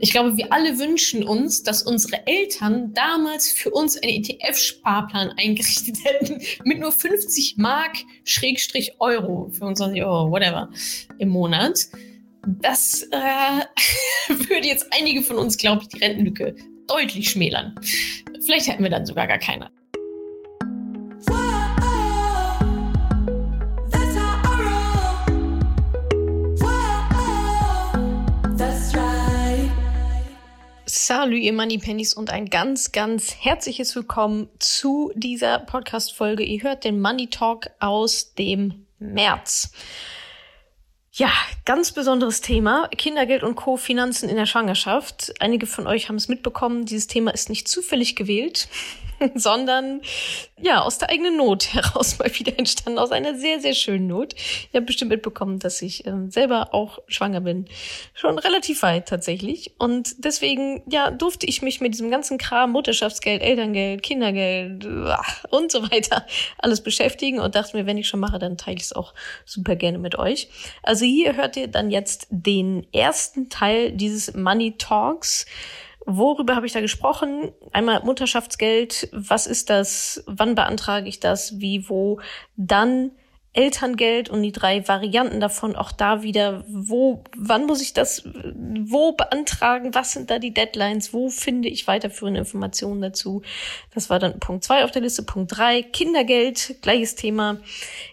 [0.00, 5.98] Ich glaube, wir alle wünschen uns, dass unsere Eltern damals für uns einen ETF-Sparplan eingerichtet
[6.04, 10.70] hätten mit nur 50 Mark Schrägstrich Euro, 25 Euro, whatever,
[11.18, 11.86] im Monat.
[12.46, 13.64] Das äh,
[14.28, 16.54] würde jetzt einige von uns, glaube ich, die Rentenlücke
[16.86, 17.74] deutlich schmälern.
[18.44, 19.70] Vielleicht hätten wir dann sogar gar keine.
[31.06, 36.42] Salü, ihr Moneypennies und ein ganz, ganz herzliches Willkommen zu dieser Podcast-Folge.
[36.44, 39.70] Ihr hört den Money Talk aus dem März.
[41.12, 41.30] Ja,
[41.66, 42.88] ganz besonderes Thema.
[42.88, 43.76] Kindergeld und Co.
[43.76, 45.34] Finanzen in der Schwangerschaft.
[45.40, 46.86] Einige von euch haben es mitbekommen.
[46.86, 48.68] Dieses Thema ist nicht zufällig gewählt.
[49.34, 50.00] sondern
[50.60, 54.34] ja, aus der eigenen Not heraus mal wieder entstanden, aus einer sehr, sehr schönen Not.
[54.72, 57.66] Ihr habt bestimmt mitbekommen, dass ich ähm, selber auch schwanger bin.
[58.14, 59.74] Schon relativ weit tatsächlich.
[59.78, 64.86] Und deswegen, ja, durfte ich mich mit diesem ganzen Kram, Mutterschaftsgeld, Elterngeld, Kindergeld
[65.50, 66.26] und so weiter
[66.58, 69.76] alles beschäftigen und dachte mir, wenn ich schon mache, dann teile ich es auch super
[69.76, 70.48] gerne mit euch.
[70.82, 75.46] Also hier hört ihr dann jetzt den ersten Teil dieses Money Talks.
[76.06, 77.52] Worüber habe ich da gesprochen?
[77.72, 79.08] Einmal Mutterschaftsgeld.
[79.12, 80.22] Was ist das?
[80.26, 81.60] Wann beantrage ich das?
[81.60, 82.20] Wie, wo?
[82.56, 83.12] Dann
[83.54, 85.76] Elterngeld und die drei Varianten davon.
[85.76, 89.94] Auch da wieder, wo, wann muss ich das, wo beantragen?
[89.94, 91.12] Was sind da die Deadlines?
[91.12, 93.42] Wo finde ich weiterführende Informationen dazu?
[93.94, 95.22] Das war dann Punkt zwei auf der Liste.
[95.22, 97.58] Punkt drei Kindergeld, gleiches Thema.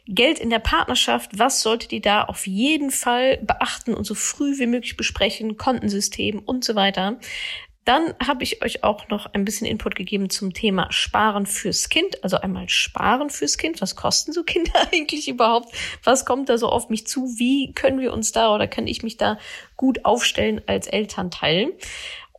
[0.08, 1.31] Geld in der Partnerschaft.
[1.38, 5.58] Was solltet ihr da auf jeden Fall beachten und so früh wie möglich besprechen?
[5.58, 7.17] Kontensystem und so weiter.
[7.84, 12.24] Dann habe ich euch auch noch ein bisschen Input gegeben zum Thema Sparen fürs Kind.
[12.24, 13.82] Also einmal Sparen fürs Kind.
[13.82, 15.74] Was kosten so Kinder eigentlich überhaupt?
[16.04, 17.26] Was kommt da so auf mich zu?
[17.38, 19.40] Wie können wir uns da oder kann ich mich da
[19.78, 21.74] gut aufstellen als Elternteil?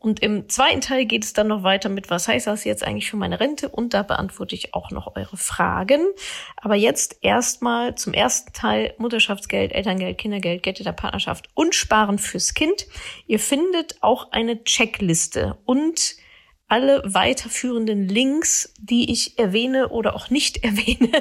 [0.03, 3.09] Und im zweiten Teil geht es dann noch weiter mit, was heißt das jetzt eigentlich
[3.09, 3.69] für meine Rente?
[3.69, 6.01] Und da beantworte ich auch noch eure Fragen.
[6.57, 12.55] Aber jetzt erstmal zum ersten Teil Mutterschaftsgeld, Elterngeld, Kindergeld, Geld der Partnerschaft und Sparen fürs
[12.55, 12.87] Kind.
[13.29, 16.17] Ihr findet auch eine Checkliste und
[16.67, 21.13] alle weiterführenden Links, die ich erwähne oder auch nicht erwähne,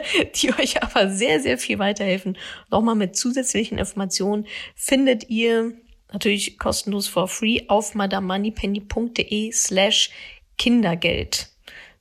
[0.41, 2.35] die euch aber sehr, sehr viel weiterhelfen,
[2.71, 5.73] nochmal mit zusätzlichen Informationen, findet ihr
[6.11, 10.09] natürlich kostenlos for free auf madamoneypenny.de slash
[10.57, 11.47] Kindergeld.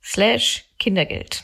[0.03, 1.43] Slash Kindergeld.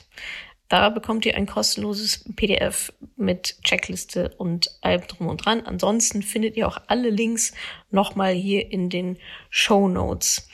[0.70, 5.62] Da bekommt ihr ein kostenloses PDF mit Checkliste und allem drum und dran.
[5.62, 7.54] Ansonsten findet ihr auch alle Links
[7.90, 9.18] nochmal hier in den
[9.50, 10.50] Show Notes.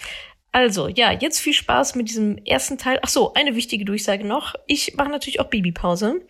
[0.52, 3.00] Also, ja, jetzt viel Spaß mit diesem ersten Teil.
[3.02, 4.54] Ach so, eine wichtige Durchsage noch.
[4.68, 6.22] Ich mache natürlich auch Babypause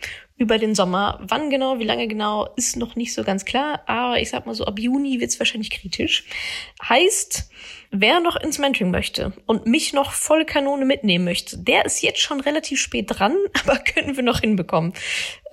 [0.43, 1.19] über den Sommer.
[1.21, 3.81] Wann genau, wie lange genau, ist noch nicht so ganz klar.
[3.87, 6.25] Aber ich sag mal so, ab Juni wird's wahrscheinlich kritisch.
[6.87, 7.49] Heißt,
[7.91, 12.19] wer noch ins Mentoring möchte und mich noch voll Kanone mitnehmen möchte, der ist jetzt
[12.19, 14.93] schon relativ spät dran, aber können wir noch hinbekommen.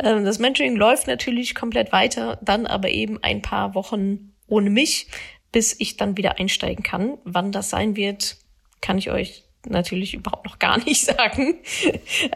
[0.00, 5.06] Ähm, das Mentoring läuft natürlich komplett weiter, dann aber eben ein paar Wochen ohne mich,
[5.53, 7.19] bis ich dann wieder einsteigen kann.
[7.23, 8.39] Wann das sein wird,
[8.81, 11.59] kann ich euch natürlich überhaupt noch gar nicht sagen.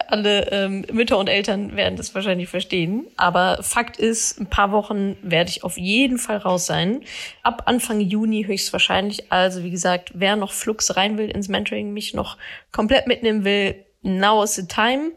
[0.08, 3.06] Alle ähm, Mütter und Eltern werden das wahrscheinlich verstehen.
[3.16, 7.02] Aber Fakt ist, ein paar Wochen werde ich auf jeden Fall raus sein.
[7.42, 9.32] Ab Anfang Juni höchstwahrscheinlich.
[9.32, 12.36] Also wie gesagt, wer noch Flux rein will ins Mentoring, mich noch
[12.72, 15.12] komplett mitnehmen will, now is the time.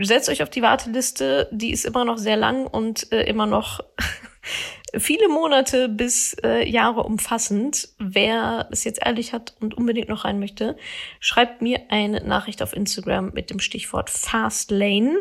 [0.00, 1.48] Setzt euch auf die Warteliste.
[1.52, 3.80] Die ist immer noch sehr lang und äh, immer noch
[4.96, 7.88] viele Monate bis äh, Jahre umfassend.
[7.98, 10.76] Wer es jetzt ehrlich hat und unbedingt noch rein möchte,
[11.20, 15.18] schreibt mir eine Nachricht auf Instagram mit dem Stichwort Fastlane.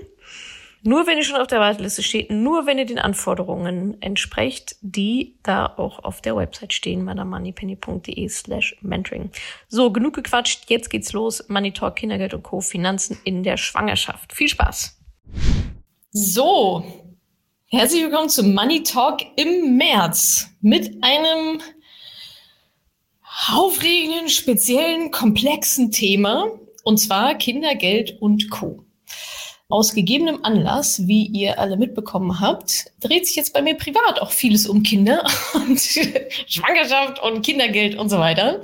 [0.87, 5.39] Nur wenn ihr schon auf der Warteliste steht, nur wenn ihr den Anforderungen entsprecht, die
[5.41, 9.31] da auch auf der Website stehen, madamoneypenny.de slash mentoring.
[9.67, 11.49] So, genug gequatscht, jetzt geht's los.
[11.49, 12.61] Money Talk, Kindergeld und Co.
[12.61, 14.31] Finanzen in der Schwangerschaft.
[14.31, 15.01] Viel Spaß!
[16.11, 17.14] So,
[17.69, 21.59] Herzlich willkommen zum Money Talk im März mit einem
[23.51, 26.47] aufregenden, speziellen, komplexen Thema
[26.83, 28.85] und zwar Kindergeld und Co.
[29.67, 34.31] Aus gegebenem Anlass, wie ihr alle mitbekommen habt, dreht sich jetzt bei mir privat auch
[34.31, 35.25] vieles um Kinder
[35.55, 38.61] und Schwangerschaft und Kindergeld und so weiter.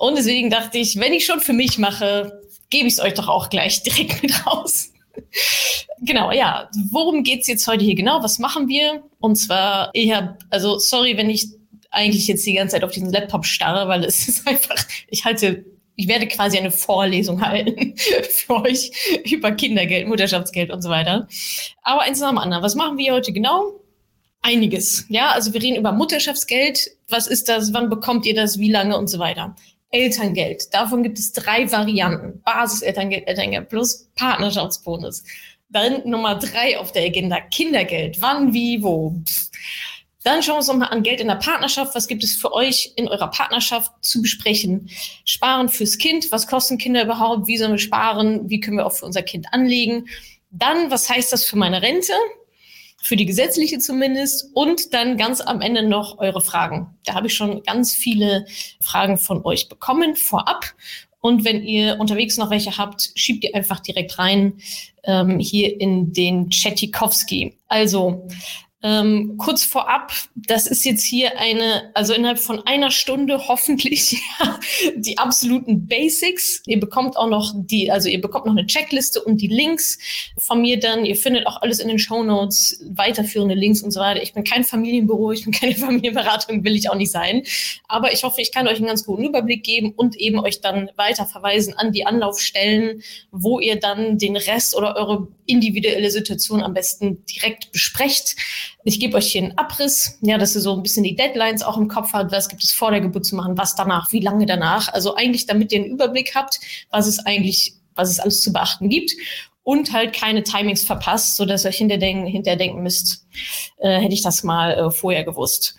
[0.00, 3.28] Und deswegen dachte ich, wenn ich schon für mich mache, gebe ich es euch doch
[3.28, 4.89] auch gleich direkt mit raus
[6.00, 6.68] genau, ja.
[6.90, 8.22] Worum geht's jetzt heute hier genau?
[8.22, 9.02] Was machen wir?
[9.18, 11.48] Und zwar, ich habe, also sorry, wenn ich
[11.90, 14.76] eigentlich jetzt die ganze Zeit auf diesen Laptop starre, weil es ist einfach,
[15.08, 15.64] ich halte,
[15.96, 17.94] ich werde quasi eine Vorlesung halten
[18.30, 18.90] für euch
[19.24, 21.28] über Kindergeld, Mutterschaftsgeld und so weiter.
[21.82, 22.62] Aber eins nach dem anderen.
[22.62, 23.80] Was machen wir heute genau?
[24.42, 25.06] einiges.
[25.08, 26.90] Ja, also wir reden über Mutterschaftsgeld.
[27.08, 27.72] Was ist das?
[27.72, 28.58] Wann bekommt ihr das?
[28.58, 29.54] Wie lange und so weiter.
[29.90, 30.72] Elterngeld.
[30.72, 32.40] Davon gibt es drei Varianten.
[32.42, 35.24] Basis-Elterngeld, Elterngeld plus Partnerschaftsbonus.
[35.68, 37.40] Dann Nummer drei auf der Agenda.
[37.40, 38.20] Kindergeld.
[38.20, 39.14] Wann, wie, wo.
[39.26, 39.50] Pff.
[40.22, 41.94] Dann schauen wir uns nochmal an Geld in der Partnerschaft.
[41.94, 44.90] Was gibt es für euch in eurer Partnerschaft zu besprechen?
[45.24, 46.30] Sparen fürs Kind.
[46.30, 47.46] Was kosten Kinder überhaupt?
[47.46, 48.50] Wie sollen wir sparen?
[48.50, 50.08] Wie können wir auch für unser Kind anlegen?
[50.50, 52.12] Dann, was heißt das für meine Rente?
[53.02, 54.50] Für die gesetzliche zumindest.
[54.54, 56.98] Und dann ganz am Ende noch eure Fragen.
[57.04, 58.46] Da habe ich schon ganz viele
[58.80, 60.74] Fragen von euch bekommen vorab.
[61.20, 64.54] Und wenn ihr unterwegs noch welche habt, schiebt ihr einfach direkt rein
[65.04, 67.58] ähm, hier in den Chatikowski.
[67.68, 68.26] Also
[68.82, 74.58] ähm, kurz vorab, das ist jetzt hier eine, also innerhalb von einer Stunde hoffentlich ja,
[74.96, 76.62] die absoluten Basics.
[76.64, 79.98] Ihr bekommt auch noch die, also ihr bekommt noch eine Checkliste und die Links
[80.38, 81.04] von mir dann.
[81.04, 84.22] Ihr findet auch alles in den Show Notes, weiterführende Links und so weiter.
[84.22, 87.42] Ich bin kein Familienbüro, ich bin keine Familienberatung, will ich auch nicht sein.
[87.86, 90.90] Aber ich hoffe, ich kann euch einen ganz guten Überblick geben und eben euch dann
[90.96, 96.72] weiter verweisen an die Anlaufstellen, wo ihr dann den Rest oder eure individuelle Situation am
[96.72, 98.36] besten direkt besprecht.
[98.84, 101.76] Ich gebe euch hier einen Abriss, ja, dass ihr so ein bisschen die Deadlines auch
[101.76, 104.46] im Kopf habt, was gibt es vor der Geburt zu machen, was danach, wie lange
[104.46, 104.92] danach.
[104.92, 106.60] Also eigentlich, damit ihr einen Überblick habt,
[106.90, 109.12] was es eigentlich, was es alles zu beachten gibt
[109.62, 113.26] und halt keine Timings verpasst, so dass ihr euch hinterdenken, hinterdenken müsst,
[113.78, 115.76] äh, hätte ich das mal äh, vorher gewusst.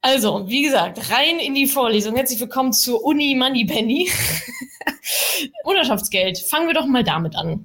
[0.00, 2.14] Also, wie gesagt, rein in die Vorlesung.
[2.14, 4.08] Herzlich willkommen zur Uni Money Penny.
[5.64, 6.38] Mutterschaftsgeld.
[6.38, 7.64] Fangen wir doch mal damit an.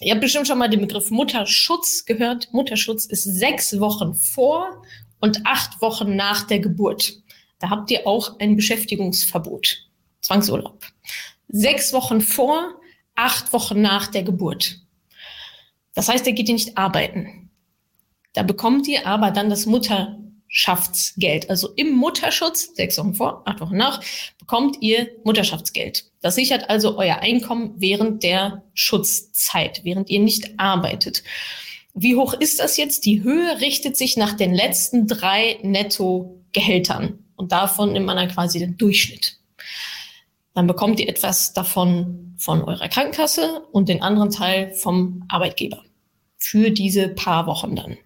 [0.00, 2.52] Ihr habt bestimmt schon mal den Begriff Mutterschutz gehört.
[2.52, 4.82] Mutterschutz ist sechs Wochen vor
[5.20, 7.22] und acht Wochen nach der Geburt.
[7.60, 9.88] Da habt ihr auch ein Beschäftigungsverbot,
[10.20, 10.84] Zwangsurlaub.
[11.48, 12.80] Sechs Wochen vor,
[13.14, 14.80] acht Wochen nach der Geburt.
[15.94, 17.50] Das heißt, da geht ihr nicht arbeiten.
[18.32, 20.18] Da bekommt ihr aber dann das Mutter
[20.54, 21.50] Mutterschaftsgeld.
[21.50, 24.00] Also im Mutterschutz, sechs Wochen vor, acht Wochen nach,
[24.38, 26.04] bekommt ihr Mutterschaftsgeld.
[26.20, 31.24] Das sichert also euer Einkommen während der Schutzzeit, während ihr nicht arbeitet.
[31.92, 33.04] Wie hoch ist das jetzt?
[33.04, 37.18] Die Höhe richtet sich nach den letzten drei Nettogehältern.
[37.36, 39.38] Und davon nimmt man dann quasi den Durchschnitt.
[40.54, 45.82] Dann bekommt ihr etwas davon von eurer Krankenkasse und den anderen Teil vom Arbeitgeber.
[46.38, 47.96] Für diese paar Wochen dann.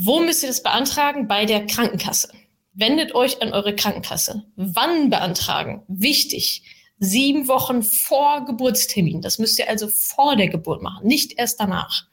[0.00, 1.26] Wo müsst ihr das beantragen?
[1.26, 2.28] Bei der Krankenkasse.
[2.72, 4.44] Wendet euch an eure Krankenkasse.
[4.54, 5.82] Wann beantragen?
[5.88, 6.62] Wichtig.
[7.00, 9.22] Sieben Wochen vor Geburtstermin.
[9.22, 12.06] Das müsst ihr also vor der Geburt machen, nicht erst danach.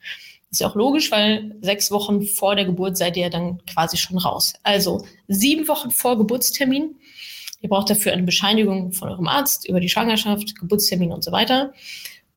[0.50, 4.18] Ist ja auch logisch, weil sechs Wochen vor der Geburt seid ihr dann quasi schon
[4.18, 4.54] raus.
[4.64, 6.96] Also sieben Wochen vor Geburtstermin.
[7.60, 11.72] Ihr braucht dafür eine Bescheinigung von eurem Arzt über die Schwangerschaft, Geburtstermin und so weiter.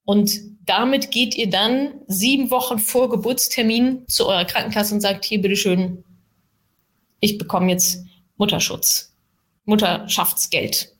[0.05, 0.39] Und
[0.69, 6.03] damit geht ihr dann sieben Wochen vor Geburtstermin zu eurer Krankenkasse und sagt, hier, bitteschön,
[7.19, 8.05] ich bekomme jetzt
[8.37, 9.11] Mutterschutz,
[9.65, 10.93] Mutterschaftsgeld.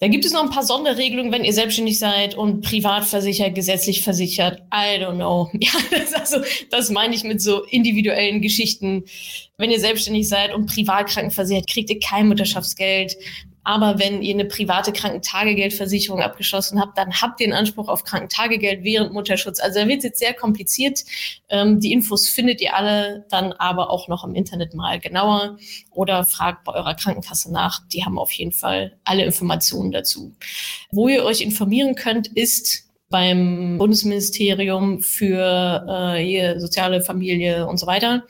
[0.00, 4.02] Da gibt es noch ein paar Sonderregelungen, wenn ihr selbstständig seid und privat versichert, gesetzlich
[4.02, 4.62] versichert.
[4.72, 5.50] I don't know.
[5.60, 6.38] Ja, das, also,
[6.70, 9.04] das meine ich mit so individuellen Geschichten.
[9.58, 13.14] Wenn ihr selbstständig seid und privat krankenversichert, kriegt ihr kein Mutterschaftsgeld.
[13.64, 18.84] Aber wenn ihr eine private Krankentagegeldversicherung abgeschlossen habt, dann habt ihr einen Anspruch auf Krankentagegeld
[18.84, 19.60] während Mutterschutz.
[19.60, 21.04] Also da wird es jetzt sehr kompliziert.
[21.48, 25.58] Ähm, die Infos findet ihr alle dann aber auch noch im Internet mal genauer
[25.90, 27.86] oder fragt bei eurer Krankenkasse nach.
[27.88, 30.34] Die haben auf jeden Fall alle Informationen dazu.
[30.90, 35.84] Wo ihr euch informieren könnt, ist beim Bundesministerium für
[36.16, 38.22] äh, hier, soziale Familie und so weiter.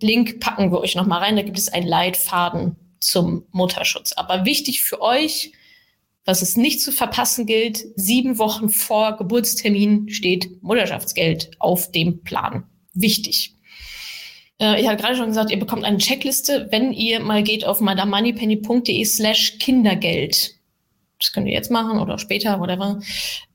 [0.00, 1.34] Link packen wir euch noch mal rein.
[1.34, 4.12] Da gibt es einen Leitfaden zum Mutterschutz.
[4.12, 5.52] Aber wichtig für euch,
[6.24, 12.64] was es nicht zu verpassen gilt, sieben Wochen vor Geburtstermin steht Mutterschaftsgeld auf dem Plan.
[12.92, 13.54] Wichtig.
[14.60, 17.80] Äh, ich habe gerade schon gesagt, ihr bekommt eine Checkliste, wenn ihr mal geht auf
[17.80, 20.54] madamoneypenny.de slash Kindergeld.
[21.18, 23.00] Das könnt ihr jetzt machen oder später, whatever.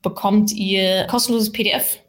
[0.02, 2.00] Bekommt ihr kostenloses PDF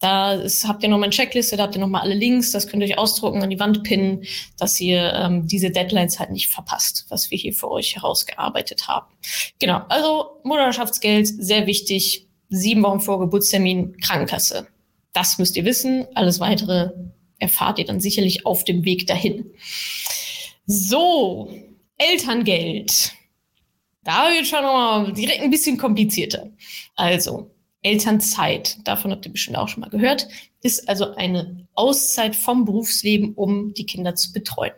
[0.00, 2.82] da ist, habt ihr nochmal eine Checkliste, da habt ihr nochmal alle Links, das könnt
[2.82, 4.24] ihr euch ausdrucken, an die Wand pinnen,
[4.58, 9.14] dass ihr ähm, diese Deadlines halt nicht verpasst, was wir hier für euch herausgearbeitet haben.
[9.58, 14.68] Genau, also Mutterschaftsgeld, sehr wichtig, sieben Wochen vor Geburtstermin, Krankenkasse.
[15.12, 16.92] Das müsst ihr wissen, alles weitere
[17.38, 19.50] erfahrt ihr dann sicherlich auf dem Weg dahin.
[20.66, 21.50] So,
[21.98, 23.12] Elterngeld.
[24.02, 26.50] Da wird schon nochmal direkt ein bisschen komplizierter.
[26.96, 27.50] Also,
[27.82, 30.28] Elternzeit, davon habt ihr bestimmt auch schon mal gehört,
[30.62, 34.72] ist also eine Auszeit vom Berufsleben, um die Kinder zu betreuen.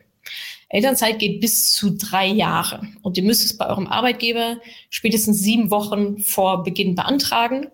[0.68, 5.70] Elternzeit geht bis zu drei Jahre und ihr müsst es bei eurem Arbeitgeber spätestens sieben
[5.70, 7.68] Wochen vor Beginn beantragen.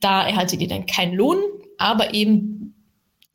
[0.00, 1.38] Da erhaltet ihr dann keinen Lohn,
[1.78, 2.74] aber eben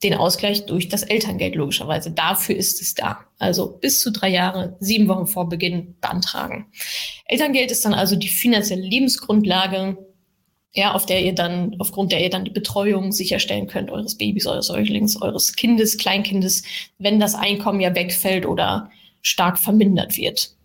[0.03, 2.11] den Ausgleich durch das Elterngeld logischerweise.
[2.11, 3.25] Dafür ist es da.
[3.39, 6.67] Also bis zu drei Jahre, sieben Wochen vor Beginn beantragen.
[7.25, 9.97] Elterngeld ist dann also die finanzielle Lebensgrundlage,
[10.73, 14.47] ja, auf der ihr dann, aufgrund der ihr dann die Betreuung sicherstellen könnt, eures Babys,
[14.47, 16.63] eures Säuglings, eures Kindes, Kleinkindes,
[16.97, 18.89] wenn das Einkommen ja wegfällt oder
[19.21, 20.55] stark vermindert wird.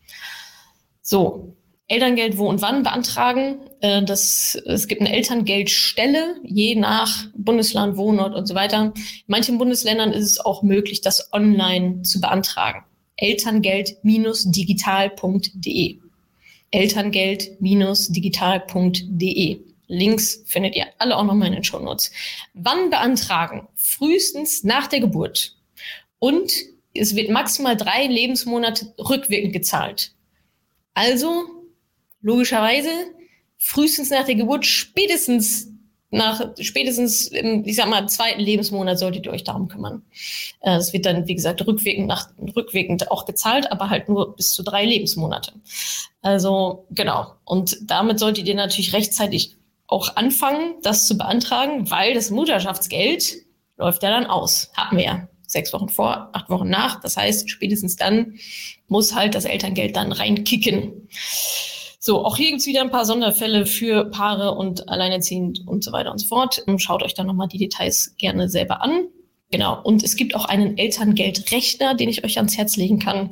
[1.02, 1.56] So,
[1.88, 3.60] Elterngeld wo und wann beantragen.
[3.80, 8.92] Äh, das, es gibt eine Elterngeldstelle, je nach Bundesland, Wohnort und so weiter.
[8.94, 12.84] In manchen Bundesländern ist es auch möglich, das online zu beantragen.
[13.16, 15.98] Elterngeld-digital.de.
[16.70, 19.60] Elterngeld-digital.de.
[19.88, 22.10] Links findet ihr alle auch nochmal in den Show Notes.
[22.54, 23.68] Wann beantragen?
[23.74, 25.56] Frühestens nach der Geburt.
[26.18, 26.52] Und
[26.94, 30.12] es wird maximal drei Lebensmonate rückwirkend gezahlt.
[30.94, 31.44] Also
[32.22, 32.90] logischerweise
[33.58, 35.68] frühestens nach der Geburt, spätestens
[36.10, 40.02] nach spätestens im, ich sag mal, zweiten Lebensmonat solltet ihr euch darum kümmern.
[40.60, 44.52] Äh, es wird dann, wie gesagt, rückwirkend, nach, rückwirkend auch gezahlt, aber halt nur bis
[44.52, 45.52] zu drei Lebensmonate.
[46.22, 47.34] Also genau.
[47.44, 49.56] Und damit solltet ihr natürlich rechtzeitig
[49.88, 53.36] auch anfangen, das zu beantragen, weil das Mutterschaftsgeld
[53.76, 54.70] läuft ja dann aus.
[54.74, 57.00] Hatten wir ja sechs Wochen vor, acht Wochen nach.
[57.00, 58.34] Das heißt, spätestens dann
[58.88, 61.08] muss halt das Elterngeld dann reinkicken.
[62.00, 66.12] So, auch hier gibt's wieder ein paar Sonderfälle für Paare und Alleinerziehend und so weiter
[66.12, 66.64] und so fort.
[66.78, 69.08] Schaut euch dann nochmal die Details gerne selber an.
[69.50, 69.80] Genau.
[69.82, 73.30] Und es gibt auch einen Elterngeldrechner, den ich euch ans Herz legen kann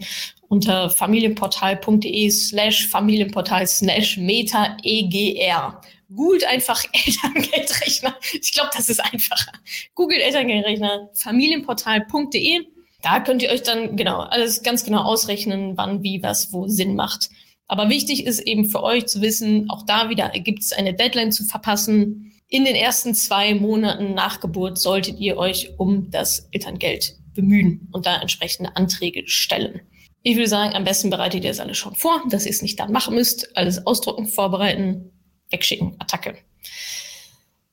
[0.48, 5.80] unter familienportal.de slash familienportal slash meta egr.
[6.14, 8.16] Googelt einfach Elterngeldrechner.
[8.32, 9.52] Ich glaube, das ist einfacher.
[9.94, 12.66] Googelt Elterngeldrechner, familienportal.de.
[13.02, 16.94] Da könnt ihr euch dann genau alles ganz genau ausrechnen, wann, wie, was, wo Sinn
[16.94, 17.28] macht.
[17.66, 21.32] Aber wichtig ist eben für euch zu wissen, auch da wieder gibt es eine Deadline
[21.32, 22.32] zu verpassen.
[22.48, 28.06] In den ersten zwei Monaten nach Geburt solltet ihr euch um das Elterngeld bemühen und
[28.06, 29.80] da entsprechende Anträge stellen.
[30.22, 32.80] Ich würde sagen, am besten bereitet ihr es alles schon vor, dass ihr es nicht
[32.80, 33.54] dann machen müsst.
[33.56, 35.10] Alles ausdrucken, vorbereiten,
[35.54, 36.36] wegschicken, Attacke.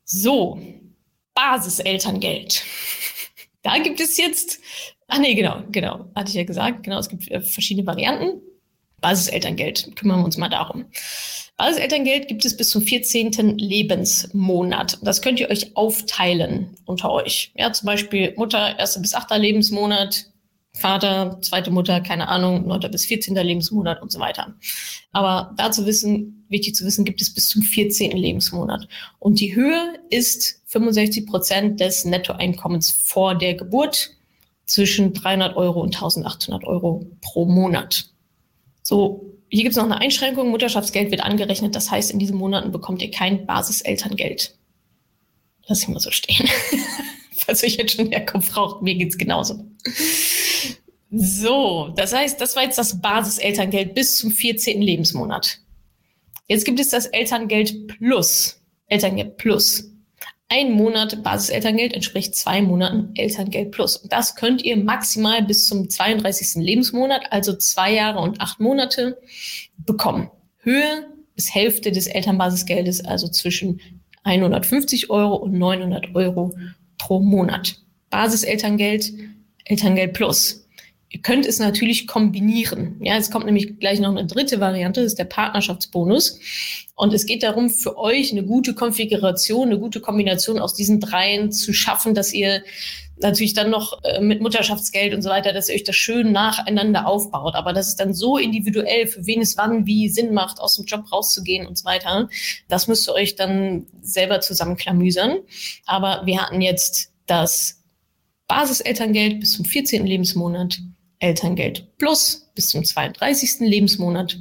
[0.05, 0.59] So,
[1.33, 2.63] Basiselterngeld.
[3.63, 4.59] Da gibt es jetzt,
[5.07, 8.41] ah nee, genau, genau, hatte ich ja gesagt, genau, es gibt äh, verschiedene Varianten.
[9.01, 10.85] Basiselterngeld, kümmern wir uns mal darum.
[11.57, 13.59] Basiselterngeld gibt es bis zum 14.
[13.59, 14.97] Lebensmonat.
[15.03, 17.51] Das könnt ihr euch aufteilen unter euch.
[17.55, 20.25] Ja, zum Beispiel Mutter, erster bis achter Lebensmonat,
[20.73, 22.89] Vater, zweite Mutter, keine Ahnung, 9.
[22.91, 23.35] bis 14.
[23.35, 24.55] Lebensmonat und so weiter.
[25.11, 28.11] Aber dazu wissen, wichtig zu wissen, gibt es bis zum 14.
[28.11, 28.87] Lebensmonat.
[29.19, 34.11] Und die Höhe ist 65 Prozent des Nettoeinkommens vor der Geburt
[34.65, 38.09] zwischen 300 Euro und 1800 Euro pro Monat.
[38.81, 40.49] So, hier gibt es noch eine Einschränkung.
[40.49, 41.75] Mutterschaftsgeld wird angerechnet.
[41.75, 44.55] Das heißt, in diesen Monaten bekommt ihr kein Basiselterngeld.
[45.67, 46.47] Lass ich mal so stehen.
[47.45, 49.65] Falls euch jetzt schon der Kopf raucht, mir geht's genauso.
[51.12, 54.82] So, das heißt, das war jetzt das Basiselterngeld bis zum 14.
[54.82, 55.60] Lebensmonat.
[56.48, 58.62] Jetzt gibt es das Elterngeld Plus.
[58.88, 59.91] Elterngeld Plus.
[60.48, 63.96] Ein Monat Basiselterngeld entspricht zwei Monaten Elterngeld plus.
[63.96, 66.62] Und das könnt ihr maximal bis zum 32.
[66.62, 69.18] Lebensmonat, also zwei Jahre und acht Monate,
[69.77, 70.30] bekommen.
[70.58, 73.80] Höhe bis Hälfte des Elternbasisgeldes, also zwischen
[74.24, 76.53] 150 Euro und 900 Euro
[76.98, 77.77] pro Monat.
[78.10, 79.13] Basiselterngeld,
[79.63, 80.61] Elterngeld plus.
[81.13, 82.96] Ihr könnt es natürlich kombinieren.
[83.01, 86.39] Ja, es kommt nämlich gleich noch eine dritte Variante, das ist der Partnerschaftsbonus.
[86.96, 91.51] Und es geht darum, für euch eine gute Konfiguration, eine gute Kombination aus diesen dreien
[91.51, 92.63] zu schaffen, dass ihr
[93.18, 97.06] natürlich dann noch äh, mit Mutterschaftsgeld und so weiter, dass ihr euch das schön nacheinander
[97.06, 97.56] aufbaut.
[97.56, 100.86] Aber das ist dann so individuell, für wen es wann wie Sinn macht, aus dem
[100.86, 102.30] Job rauszugehen und so weiter.
[102.70, 105.39] Das müsst ihr euch dann selber zusammenklamüsern.
[105.86, 107.82] Aber wir hatten jetzt das
[108.48, 110.06] Basiselterngeld bis zum 14.
[110.06, 110.80] Lebensmonat
[111.21, 113.59] Elterngeld Plus bis zum 32.
[113.61, 114.37] Lebensmonat.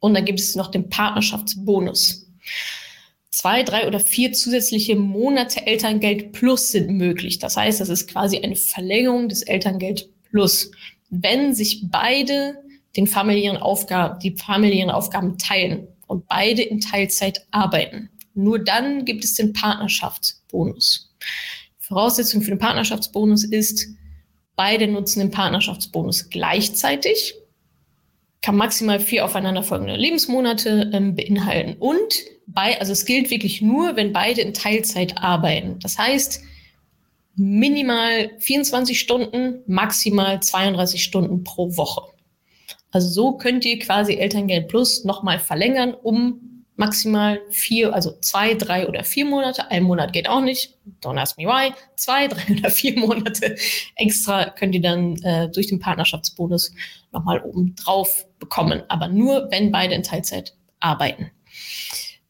[0.00, 2.26] Und dann gibt es noch den Partnerschaftsbonus.
[3.30, 7.38] Zwei, drei oder vier zusätzliche Monate Elterngeld Plus sind möglich.
[7.38, 10.70] Das heißt, das ist quasi eine Verlängerung des Elterngeld Plus.
[11.08, 12.58] Wenn sich beide
[12.96, 18.10] den familiären Aufgaben, die familiären Aufgaben teilen und beide in Teilzeit arbeiten.
[18.34, 21.10] Nur dann gibt es den Partnerschaftsbonus.
[21.78, 23.88] Voraussetzung für den Partnerschaftsbonus ist,
[24.56, 27.34] Beide nutzen den Partnerschaftsbonus gleichzeitig,
[28.42, 31.76] kann maximal vier aufeinanderfolgende Lebensmonate ähm, beinhalten.
[31.78, 35.78] Und bei, also es gilt wirklich nur, wenn beide in Teilzeit arbeiten.
[35.78, 36.42] Das heißt,
[37.36, 42.02] minimal 24 Stunden, maximal 32 Stunden pro Woche.
[42.90, 48.88] Also so könnt ihr quasi Elterngeld Plus nochmal verlängern um maximal vier, also zwei, drei
[48.88, 49.70] oder vier Monate.
[49.70, 50.78] Ein Monat geht auch nicht.
[51.02, 51.72] Don't ask me why.
[51.96, 53.56] Zwei, drei oder vier Monate
[53.96, 56.72] extra könnt ihr dann äh, durch den Partnerschaftsbonus
[57.12, 58.82] nochmal oben drauf bekommen.
[58.88, 61.30] Aber nur, wenn beide in Teilzeit arbeiten.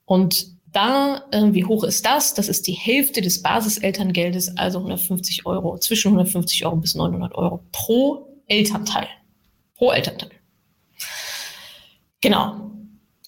[0.05, 2.35] Und da, äh, wie hoch ist das?
[2.35, 7.63] Das ist die Hälfte des Basiselterngeldes, also 150 Euro, zwischen 150 Euro bis 900 Euro
[7.73, 9.09] pro Elternteil.
[9.77, 10.31] Pro Elternteil.
[12.21, 12.71] Genau.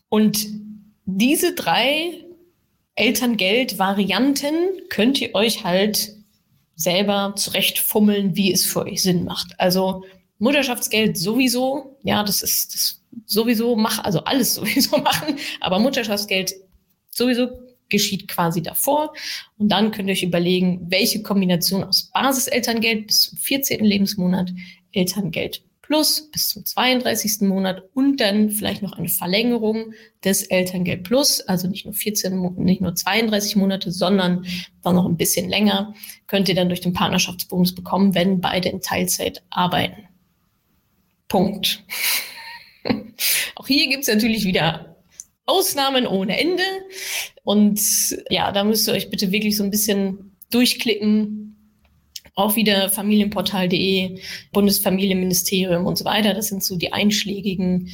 [0.08, 0.63] Und
[1.06, 2.24] diese drei
[2.96, 4.54] Elterngeld-Varianten
[4.88, 6.14] könnt ihr euch halt
[6.76, 9.58] selber zurechtfummeln, wie es für euch Sinn macht.
[9.58, 10.04] Also
[10.38, 16.54] Mutterschaftsgeld sowieso, ja, das ist das sowieso mach, also alles sowieso machen, aber Mutterschaftsgeld
[17.10, 17.50] sowieso
[17.88, 19.12] geschieht quasi davor.
[19.58, 23.84] Und dann könnt ihr euch überlegen, welche Kombination aus Basiselterngeld bis zum 14.
[23.84, 24.50] Lebensmonat,
[24.92, 27.42] Elterngeld Plus bis zum 32.
[27.42, 29.92] Monat und dann vielleicht noch eine Verlängerung
[30.24, 34.46] des Elterngeld Plus, also nicht nur 14, nicht nur 32 Monate, sondern
[34.82, 35.94] dann noch ein bisschen länger,
[36.26, 40.08] könnt ihr dann durch den Partnerschaftsbonus bekommen, wenn beide in Teilzeit arbeiten.
[41.28, 41.84] Punkt.
[43.56, 44.96] Auch hier gibt es natürlich wieder
[45.44, 46.64] Ausnahmen ohne Ende.
[47.42, 47.78] Und
[48.30, 51.53] ja, da müsst ihr euch bitte wirklich so ein bisschen durchklicken,
[52.34, 54.20] auch wieder familienportal.de,
[54.52, 56.34] Bundesfamilienministerium und so weiter.
[56.34, 57.90] Das sind so die einschlägigen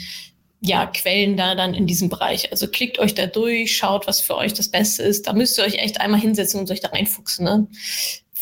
[0.63, 2.51] ja, Quellen da dann in diesem Bereich.
[2.53, 5.27] Also klickt euch da durch, schaut, was für euch das Beste ist.
[5.27, 7.67] Da müsst ihr euch echt einmal hinsetzen und euch da reinfuchsen, ne?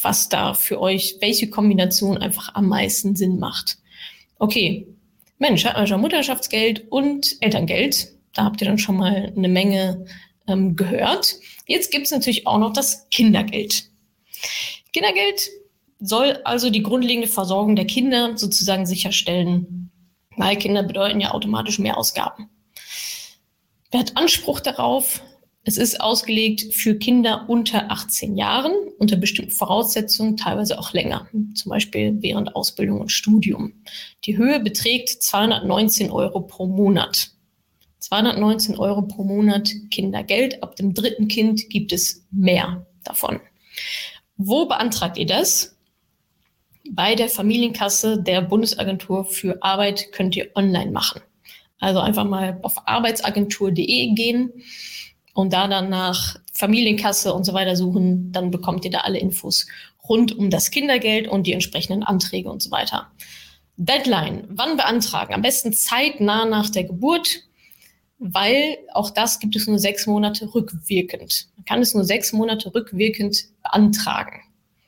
[0.03, 3.79] was da für euch, welche Kombination einfach am meisten Sinn macht.
[4.39, 4.87] Okay,
[5.39, 8.13] Mensch, hat man schon Mutterschaftsgeld und Elterngeld.
[8.35, 10.07] Da habt ihr dann schon mal eine Menge
[10.47, 11.37] ähm, gehört.
[11.67, 13.85] Jetzt gibt es natürlich auch noch das Kindergeld.
[14.93, 15.51] Kindergeld
[16.01, 19.91] soll also die grundlegende Versorgung der Kinder sozusagen sicherstellen,
[20.37, 22.49] weil Kinder bedeuten ja automatisch mehr Ausgaben.
[23.91, 25.23] Wer hat Anspruch darauf?
[25.65, 31.71] Es ist ausgelegt für Kinder unter 18 Jahren unter bestimmten Voraussetzungen, teilweise auch länger, zum
[31.71, 33.75] Beispiel während Ausbildung und Studium.
[34.25, 37.33] Die Höhe beträgt 219 Euro pro Monat.
[37.99, 40.63] 219 Euro pro Monat Kindergeld.
[40.63, 43.41] Ab dem dritten Kind gibt es mehr davon.
[44.37, 45.78] Wo beantragt ihr das?
[46.91, 51.21] Bei der Familienkasse der Bundesagentur für Arbeit könnt ihr online machen.
[51.81, 54.53] Also einfach mal auf arbeitsagentur.de gehen
[55.35, 58.33] und da dann nach Familienkasse und so weiter suchen.
[58.33, 59.67] Dann bekommt ihr da alle Infos
[60.09, 63.11] rund um das Kindergeld und die entsprechenden Anträge und so weiter.
[63.77, 65.35] Deadline, wann beantragen?
[65.35, 67.43] Am besten zeitnah nach der Geburt,
[68.19, 71.49] weil auch das gibt es nur sechs Monate rückwirkend.
[71.57, 74.41] Man kann es nur sechs Monate rückwirkend beantragen.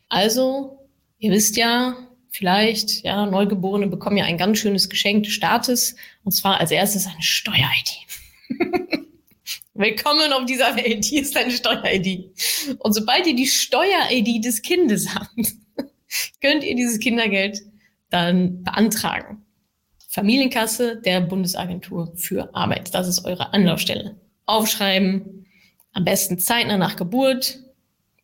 [0.09, 0.80] Also
[1.23, 1.97] Ihr wisst ja,
[2.31, 7.07] vielleicht, ja, Neugeborene bekommen ja ein ganz schönes Geschenk des Staates, und zwar als erstes
[7.07, 7.99] eine Steuer-ID.
[9.75, 12.35] Willkommen auf dieser Welt, hier ist deine Steuer-ID.
[12.79, 15.29] Und sobald ihr die Steuer-ID des Kindes habt,
[16.41, 17.61] könnt ihr dieses Kindergeld
[18.09, 19.45] dann beantragen.
[20.09, 22.95] Familienkasse der Bundesagentur für Arbeit.
[22.95, 24.19] Das ist eure Anlaufstelle.
[24.47, 25.47] Aufschreiben,
[25.93, 27.61] am besten zeitnah nach Geburt,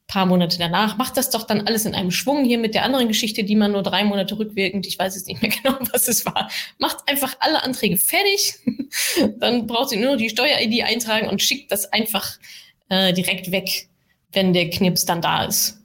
[0.06, 3.08] paar Monate danach, macht das doch dann alles in einem Schwung hier mit der anderen
[3.08, 6.24] Geschichte, die man nur drei Monate rückwirkend, ich weiß jetzt nicht mehr genau, was es
[6.24, 8.54] war, macht einfach alle Anträge fertig,
[9.38, 12.38] dann braucht sie nur die Steuer-ID eintragen und schickt das einfach
[12.88, 13.88] äh, direkt weg,
[14.32, 15.80] wenn der Knips dann da ist.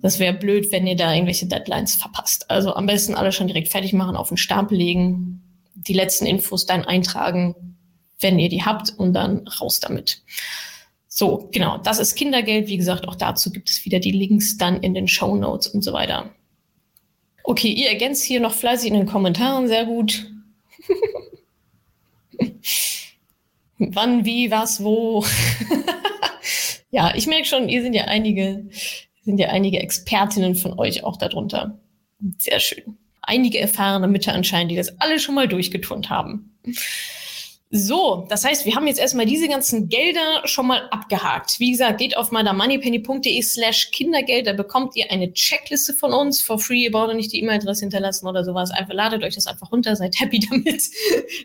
[0.00, 2.48] Das wäre blöd, wenn ihr da irgendwelche Deadlines verpasst.
[2.50, 5.42] Also am besten alles schon direkt fertig machen, auf den Stapel legen,
[5.74, 7.56] die letzten Infos dann eintragen,
[8.20, 10.22] wenn ihr die habt und dann raus damit.
[11.18, 12.68] So, genau, das ist Kindergeld.
[12.68, 15.82] Wie gesagt, auch dazu gibt es wieder die Links dann in den Show Notes und
[15.82, 16.30] so weiter.
[17.42, 20.30] Okay, ihr ergänzt hier noch fleißig in den Kommentaren, sehr gut.
[23.78, 25.24] Wann, wie, was, wo.
[26.92, 28.68] ja, ich merke schon, ihr sind ja einige,
[29.24, 31.80] sind ja einige Expertinnen von euch auch darunter.
[32.38, 32.96] Sehr schön.
[33.22, 36.56] Einige erfahrene Mütter anscheinend, die das alle schon mal durchgeturnt haben.
[37.70, 41.60] So, das heißt, wir haben jetzt erstmal diese ganzen Gelder schon mal abgehakt.
[41.60, 46.58] Wie gesagt, geht auf madamoneypenny.de slash Kindergeld, da bekommt ihr eine Checkliste von uns for
[46.58, 46.84] free.
[46.84, 48.70] Ihr braucht nicht die E-Mail-Adresse hinterlassen oder sowas.
[48.70, 50.82] Einfach ladet euch das einfach runter, seid happy damit.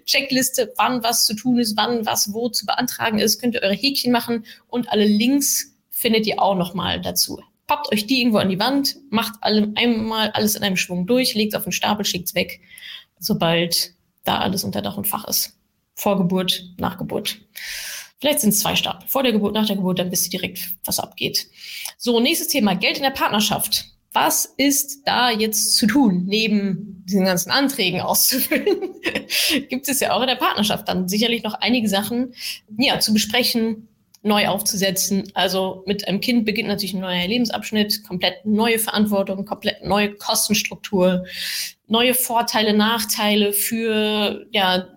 [0.06, 3.76] Checkliste, wann was zu tun ist, wann was wo zu beantragen ist, könnt ihr eure
[3.76, 7.42] Häkchen machen und alle Links findet ihr auch nochmal dazu.
[7.68, 11.36] Pappt euch die irgendwo an die Wand, macht alle, einmal alles in einem Schwung durch,
[11.36, 12.62] legt auf den Stapel, schickt's weg,
[13.20, 15.58] sobald da alles unter Dach und Fach ist.
[15.96, 17.38] Vor Geburt, nach Geburt.
[18.20, 19.08] Vielleicht sind es zwei Stapel.
[19.08, 21.48] Vor der Geburt, nach der Geburt, dann wisst ihr direkt, was abgeht.
[21.98, 22.74] So, nächstes Thema.
[22.74, 23.86] Geld in der Partnerschaft.
[24.14, 28.94] Was ist da jetzt zu tun, neben diesen ganzen Anträgen auszufüllen?
[29.70, 32.34] Gibt es ja auch in der Partnerschaft dann sicherlich noch einige Sachen
[32.78, 33.90] ja, zu besprechen,
[34.24, 35.30] neu aufzusetzen.
[35.34, 41.26] Also mit einem Kind beginnt natürlich ein neuer Lebensabschnitt, komplett neue Verantwortung, komplett neue Kostenstruktur,
[41.88, 44.88] neue Vorteile, Nachteile für ja,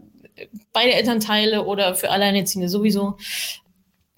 [0.72, 3.16] beide Elternteile oder für Alleinerziehende sowieso.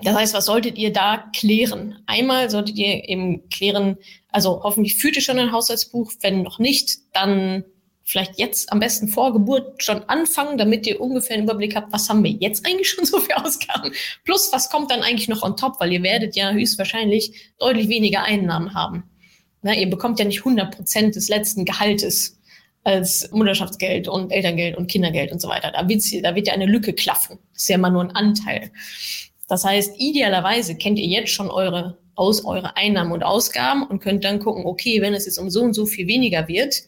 [0.00, 1.98] Das heißt, was solltet ihr da klären?
[2.06, 3.96] Einmal solltet ihr eben klären,
[4.30, 6.12] also hoffentlich führt ihr schon ein Haushaltsbuch.
[6.20, 7.64] Wenn noch nicht, dann
[8.04, 12.08] vielleicht jetzt am besten vor Geburt schon anfangen, damit ihr ungefähr einen Überblick habt, was
[12.08, 13.92] haben wir jetzt eigentlich schon so für Ausgaben?
[14.24, 15.80] Plus, was kommt dann eigentlich noch on top?
[15.80, 19.04] Weil ihr werdet ja höchstwahrscheinlich deutlich weniger Einnahmen haben.
[19.62, 22.37] Na, ihr bekommt ja nicht 100 Prozent des letzten Gehaltes
[22.88, 25.70] als Mutterschaftsgeld und Elterngeld und Kindergeld und so weiter.
[25.70, 27.38] Da, wird's, da wird ja eine Lücke klaffen.
[27.52, 28.70] Das ist ja immer nur ein Anteil.
[29.46, 34.24] Das heißt, idealerweise kennt ihr jetzt schon eure aus eure Einnahmen und Ausgaben und könnt
[34.24, 36.82] dann gucken, okay, wenn es jetzt um so und so viel weniger wird,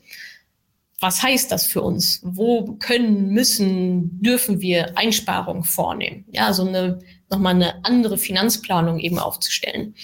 [0.98, 2.20] was heißt das für uns?
[2.24, 6.24] Wo können, müssen, dürfen wir Einsparungen vornehmen?
[6.32, 6.98] Ja, so eine
[7.30, 9.94] nochmal eine andere Finanzplanung eben aufzustellen.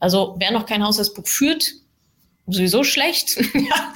[0.00, 1.74] Also wer noch kein Haushaltsbuch führt,
[2.46, 3.36] sowieso schlecht.
[3.54, 3.94] ja.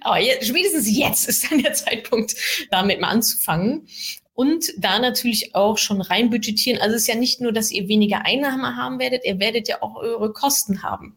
[0.00, 2.34] Aber jetzt, spätestens jetzt ist dann der Zeitpunkt,
[2.70, 3.86] damit mal anzufangen
[4.34, 6.80] und da natürlich auch schon rein budgetieren.
[6.80, 9.82] Also es ist ja nicht nur, dass ihr weniger Einnahmen haben werdet, ihr werdet ja
[9.82, 11.16] auch eure Kosten haben.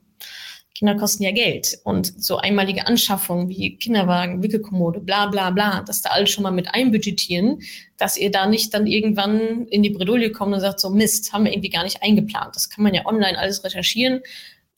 [0.77, 6.03] Kinder kosten ja Geld und so einmalige Anschaffungen wie Kinderwagen, Wickelkommode, bla bla bla, dass
[6.03, 7.63] da alles schon mal mit einbudgetieren,
[7.97, 11.45] dass ihr da nicht dann irgendwann in die Bredouille kommt und sagt, so Mist, haben
[11.45, 12.55] wir irgendwie gar nicht eingeplant.
[12.55, 14.21] Das kann man ja online alles recherchieren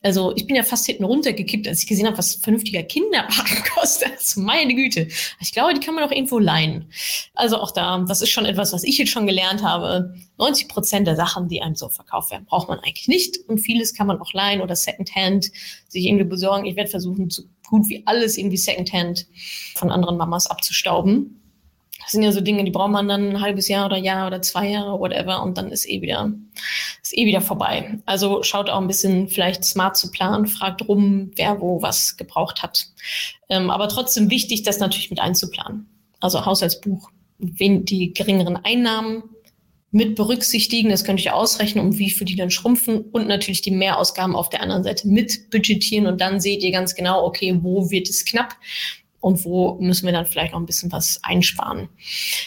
[0.01, 4.11] also ich bin ja fast hinten runtergekippt, als ich gesehen habe, was vernünftiger Kinderwagen kostet.
[4.17, 5.07] Also meine Güte.
[5.41, 6.91] Ich glaube, die kann man auch irgendwo leihen.
[7.33, 10.15] Also auch da, das ist schon etwas, was ich jetzt schon gelernt habe.
[10.37, 13.37] 90 Prozent der Sachen, die einem so verkauft werden, braucht man eigentlich nicht.
[13.47, 15.51] Und vieles kann man auch leihen oder Secondhand
[15.87, 16.65] sich irgendwie besorgen.
[16.65, 19.27] Ich werde versuchen, so gut wie alles irgendwie Secondhand
[19.75, 21.38] von anderen Mamas abzustauben.
[22.09, 24.41] Das sind ja so Dinge, die braucht man dann ein halbes Jahr oder Jahr oder
[24.41, 26.33] zwei Jahre, whatever, und dann ist eh wieder,
[27.03, 27.99] ist eh wieder vorbei.
[28.07, 32.63] Also schaut auch ein bisschen vielleicht smart zu planen, fragt rum, wer wo was gebraucht
[32.63, 32.87] hat.
[33.47, 35.87] Ähm, aber trotzdem wichtig, das natürlich mit einzuplanen.
[36.19, 39.21] Also Haushaltsbuch, wen die geringeren Einnahmen
[39.91, 43.69] mit berücksichtigen, das könnte ich ausrechnen, um wie viel die dann schrumpfen und natürlich die
[43.69, 47.91] Mehrausgaben auf der anderen Seite mit budgetieren und dann seht ihr ganz genau, okay, wo
[47.91, 48.55] wird es knapp
[49.21, 51.89] und wo müssen wir dann vielleicht noch ein bisschen was einsparen.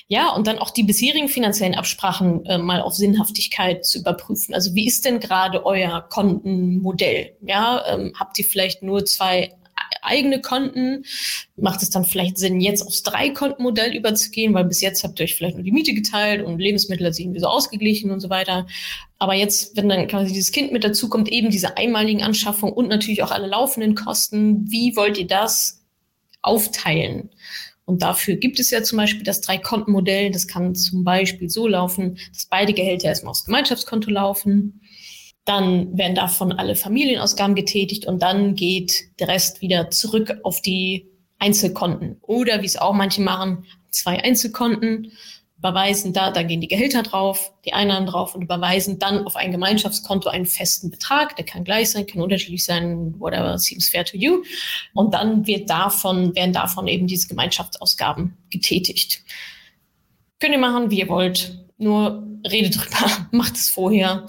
[0.09, 4.55] Ja, und dann auch die bisherigen finanziellen Absprachen äh, mal auf Sinnhaftigkeit zu überprüfen.
[4.55, 7.37] Also wie ist denn gerade euer Kontenmodell?
[7.43, 9.51] Ja, ähm, habt ihr vielleicht nur zwei
[10.01, 11.05] eigene Konten?
[11.57, 15.37] Macht es dann vielleicht Sinn, jetzt aufs Drei-Konten-Modell überzugehen, weil bis jetzt habt ihr euch
[15.37, 18.67] vielleicht nur die Miete geteilt und Lebensmittel hat sich irgendwie so ausgeglichen und so weiter.
[19.19, 22.89] Aber jetzt, wenn dann quasi dieses Kind mit dazu kommt, eben diese einmaligen Anschaffungen und
[22.89, 25.82] natürlich auch alle laufenden Kosten, wie wollt ihr das
[26.43, 27.31] aufteilen.
[27.85, 30.31] Und dafür gibt es ja zum Beispiel das Drei-Konten-Modell.
[30.31, 34.81] Das kann zum Beispiel so laufen, dass beide Gehälter erstmal aufs Gemeinschaftskonto laufen.
[35.45, 41.09] Dann werden davon alle Familienausgaben getätigt und dann geht der Rest wieder zurück auf die
[41.39, 42.19] Einzelkonten.
[42.23, 45.13] Oder wie es auch manche machen, zwei Einzelkonten
[45.63, 49.53] überweisen da, da gehen die Gehälter drauf, die Einnahmen drauf und überweisen dann auf ein
[49.53, 51.37] Gemeinschaftskonto einen festen Betrag.
[51.37, 54.43] Der kann gleich sein, kann unterschiedlich sein, whatever seems fair to you.
[54.93, 59.23] Und dann wird davon, werden davon eben diese Gemeinschaftsausgaben getätigt.
[60.41, 61.57] Könnt ihr machen, wie ihr wollt.
[61.79, 64.27] Nur redet drüber, macht es vorher.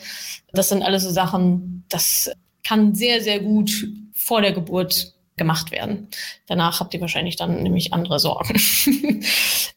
[0.52, 2.32] Das sind alles so Sachen, das
[2.64, 6.08] kann sehr, sehr gut vor der Geburt gemacht werden.
[6.48, 8.60] Danach habt ihr wahrscheinlich dann nämlich andere Sorgen.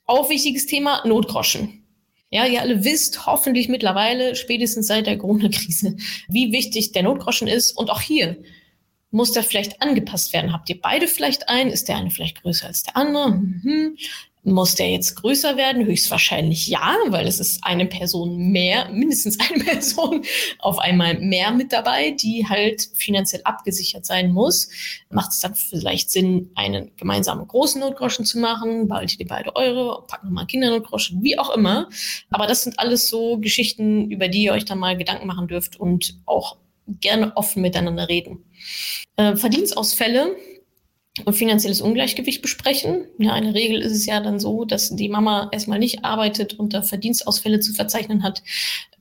[0.07, 1.83] Auch wichtiges Thema, Notgroschen.
[2.31, 5.97] Ja, ihr alle wisst hoffentlich mittlerweile, spätestens seit der Corona-Krise,
[6.29, 7.73] wie wichtig der Notgroschen ist.
[7.73, 8.37] Und auch hier
[9.11, 10.53] muss der vielleicht angepasst werden.
[10.53, 11.71] Habt ihr beide vielleicht einen?
[11.71, 13.31] Ist der eine vielleicht größer als der andere?
[13.31, 13.97] Mhm.
[14.47, 15.85] Muss der jetzt größer werden?
[15.85, 20.25] Höchstwahrscheinlich ja, weil es ist eine Person mehr, mindestens eine Person
[20.61, 24.69] auf einmal mehr mit dabei, die halt finanziell abgesichert sein muss.
[25.11, 28.87] Macht es dann vielleicht Sinn, einen gemeinsamen großen Notgroschen zu machen?
[28.87, 31.89] Behaltet ihr beide eure, packt nochmal Kindernotgroschen, wie auch immer.
[32.31, 35.81] Aber das sind alles so Geschichten, über die ihr euch dann mal Gedanken machen dürft
[35.81, 36.57] und auch
[36.87, 38.45] gerne offen miteinander reden.
[39.17, 40.37] Äh, Verdienstausfälle
[41.25, 43.07] und finanzielles Ungleichgewicht besprechen.
[43.19, 46.75] Ja, eine Regel ist es ja dann so, dass die Mama erstmal nicht arbeitet und
[46.75, 48.43] da Verdienstausfälle zu verzeichnen hat,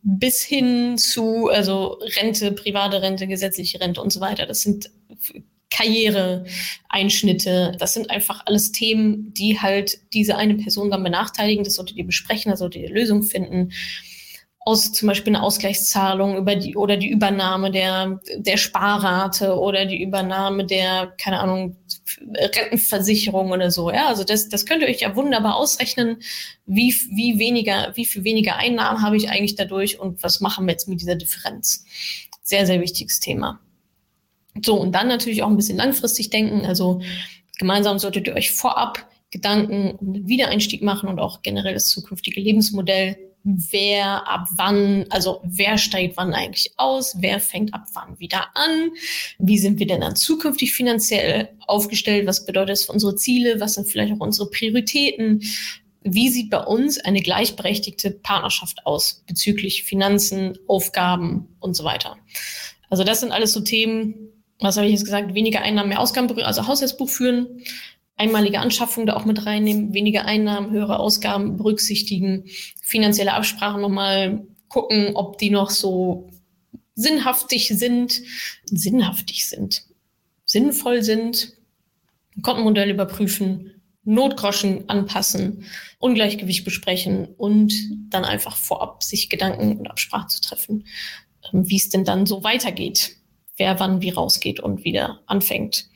[0.02, 4.46] bis hin zu, also Rente, private Rente, gesetzliche Rente und so weiter.
[4.46, 4.90] Das sind
[5.72, 7.76] Karriereeinschnitte.
[7.80, 11.66] Das sind einfach alles Themen, die halt diese eine Person dann benachteiligen.
[11.66, 13.72] Das solltet ihr besprechen, da solltet ihr Lösungen finden.
[14.68, 20.02] Aus zum Beispiel eine Ausgleichszahlung über die oder die Übernahme der, der Sparrate oder die
[20.02, 21.78] Übernahme der, keine Ahnung,
[22.36, 23.92] Rentenversicherung oder so.
[23.92, 26.18] Ja, also das, das könnt ihr euch ja wunderbar ausrechnen,
[26.66, 30.72] wie, wie weniger, wie viel weniger Einnahmen habe ich eigentlich dadurch und was machen wir
[30.72, 31.86] jetzt mit dieser Differenz?
[32.42, 33.60] Sehr, sehr wichtiges Thema.
[34.66, 36.66] So, und dann natürlich auch ein bisschen langfristig denken.
[36.66, 37.02] Also
[37.60, 42.42] gemeinsam solltet ihr euch vorab Gedanken um den Wiedereinstieg machen und auch generell das zukünftige
[42.42, 48.48] Lebensmodell wer ab wann, also wer steigt wann eigentlich aus, wer fängt ab wann wieder
[48.56, 48.92] an,
[49.38, 53.76] wie sind wir denn dann zukünftig finanziell aufgestellt, was bedeutet das für unsere Ziele, was
[53.76, 55.44] sind vielleicht auch unsere Prioritäten,
[56.02, 62.18] wie sieht bei uns eine gleichberechtigte Partnerschaft aus bezüglich Finanzen, Aufgaben und so weiter.
[62.90, 64.16] Also das sind alles so Themen,
[64.60, 67.62] was habe ich jetzt gesagt, weniger Einnahmen, mehr Ausgaben, also Haushaltsbuch führen,
[68.18, 72.46] einmalige Anschaffung da auch mit reinnehmen, weniger Einnahmen, höhere Ausgaben berücksichtigen,
[72.82, 76.30] finanzielle Absprachen nochmal gucken, ob die noch so
[76.96, 78.22] sinnhaftig sind,
[78.66, 79.84] sinnhaftig sind,
[80.46, 81.54] sinnvoll sind,
[82.42, 85.66] Kontenmodell überprüfen, Notgroschen anpassen,
[86.00, 87.74] Ungleichgewicht besprechen und
[88.10, 90.86] dann einfach vorab sich Gedanken und Absprachen zu treffen,
[91.52, 93.16] ähm, wie es denn dann so weitergeht,
[93.58, 95.90] wer wann wie rausgeht und wieder anfängt.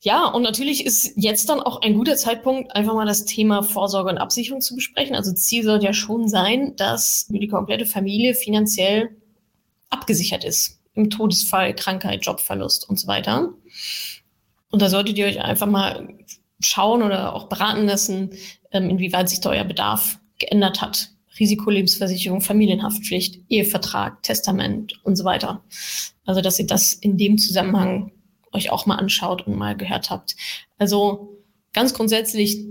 [0.00, 4.10] Ja, und natürlich ist jetzt dann auch ein guter Zeitpunkt, einfach mal das Thema Vorsorge
[4.10, 5.16] und Absicherung zu besprechen.
[5.16, 9.16] Also Ziel sollte ja schon sein, dass die komplette Familie finanziell
[9.90, 10.80] abgesichert ist.
[10.94, 13.52] Im Todesfall, Krankheit, Jobverlust und so weiter.
[14.70, 16.08] Und da solltet ihr euch einfach mal
[16.60, 18.30] schauen oder auch beraten lassen,
[18.70, 21.10] ähm, inwieweit sich da euer Bedarf geändert hat.
[21.38, 25.62] Risikolebensversicherung, Familienhaftpflicht, Ehevertrag, Testament und so weiter.
[26.24, 28.12] Also, dass ihr das in dem Zusammenhang
[28.52, 30.36] euch auch mal anschaut und mal gehört habt.
[30.78, 31.38] Also
[31.72, 32.64] ganz grundsätzlich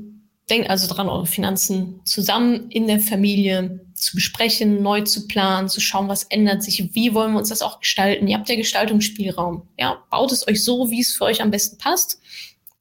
[0.49, 5.81] denkt also dran, eure Finanzen zusammen in der Familie zu besprechen, neu zu planen, zu
[5.81, 8.27] schauen, was ändert sich, wie wollen wir uns das auch gestalten.
[8.27, 9.67] Ihr habt ja Gestaltungsspielraum.
[9.77, 12.21] Ja, baut es euch so, wie es für euch am besten passt.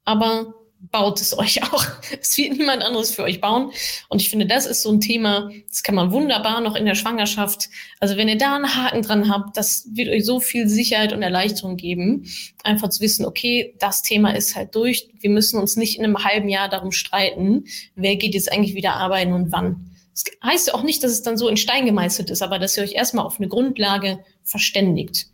[0.04, 1.84] Aber baut es euch auch.
[2.20, 3.72] Es wird niemand anderes für euch bauen.
[4.08, 6.94] Und ich finde, das ist so ein Thema, das kann man wunderbar noch in der
[6.94, 7.68] Schwangerschaft.
[8.00, 11.22] Also wenn ihr da einen Haken dran habt, das wird euch so viel Sicherheit und
[11.22, 12.26] Erleichterung geben.
[12.62, 15.08] Einfach zu wissen, okay, das Thema ist halt durch.
[15.18, 18.94] Wir müssen uns nicht in einem halben Jahr darum streiten, wer geht jetzt eigentlich wieder
[18.94, 19.90] arbeiten und wann.
[20.12, 22.76] Das heißt ja auch nicht, dass es dann so in Stein gemeißelt ist, aber dass
[22.76, 25.26] ihr euch erstmal auf eine Grundlage verständigt.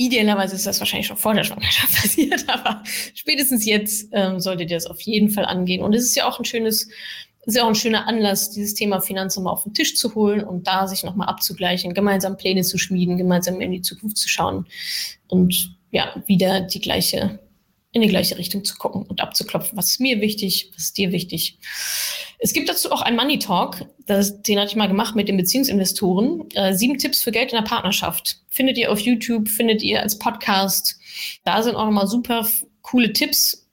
[0.00, 2.84] Idealerweise ist das wahrscheinlich schon vor der Schwangerschaft passiert, aber
[3.14, 5.82] spätestens jetzt ähm, solltet ihr das auf jeden Fall angehen.
[5.82, 6.88] Und es ist ja auch ein schönes,
[7.44, 10.44] ist ja auch ein schöner Anlass, dieses Thema Finanzen mal auf den Tisch zu holen
[10.44, 14.66] und da sich nochmal abzugleichen, gemeinsam Pläne zu schmieden, gemeinsam in die Zukunft zu schauen
[15.26, 17.40] und ja, wieder die gleiche
[17.92, 21.10] in die gleiche Richtung zu gucken und abzuklopfen, was ist mir wichtig, was ist dir
[21.10, 21.58] wichtig.
[22.38, 25.36] Es gibt dazu auch einen Money Talk, das, den hatte ich mal gemacht mit den
[25.36, 26.50] Beziehungsinvestoren.
[26.54, 28.40] Äh, sieben Tipps für Geld in der Partnerschaft.
[28.48, 30.98] Findet ihr auf YouTube, findet ihr als Podcast.
[31.44, 32.46] Da sind auch nochmal super
[32.82, 33.66] coole Tipps,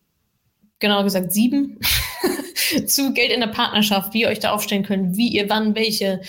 [0.79, 1.79] genauer gesagt sieben,
[2.87, 6.21] zu Geld in der Partnerschaft, wie ihr euch da aufstellen könnt, wie ihr wann welche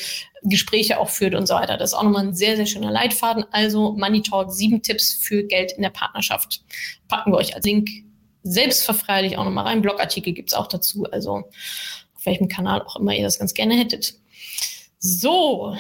[0.49, 1.77] Gespräche auch führt und so weiter.
[1.77, 3.45] Das ist auch nochmal ein sehr, sehr schöner Leitfaden.
[3.51, 6.65] Also Money Talk, sieben Tipps für Geld in der Partnerschaft.
[7.09, 7.89] Packen wir euch als Link
[8.43, 9.83] selbstverfreilich auch nochmal rein.
[9.83, 11.05] Blogartikel gibt's auch dazu.
[11.11, 11.45] Also
[12.15, 14.15] auf welchem Kanal auch immer ihr das ganz gerne hättet.
[14.99, 15.77] So.